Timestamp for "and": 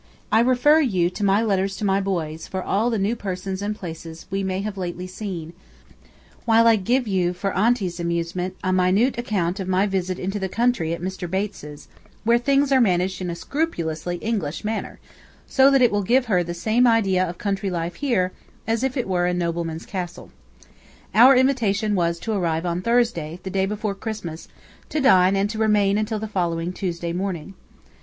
3.61-3.75, 25.35-25.47